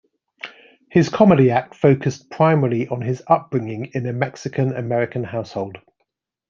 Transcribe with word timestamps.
His 0.89 1.09
comedy 1.09 1.51
act 1.51 1.75
focused 1.75 2.31
primarily 2.31 2.87
on 2.87 3.01
his 3.01 3.21
upbringing 3.27 3.91
in 3.93 4.07
a 4.07 4.13
Mexican 4.13 4.75
American 4.75 5.23
household. 5.23 5.77